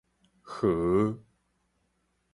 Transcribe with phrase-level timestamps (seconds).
[0.43, 1.15] 豪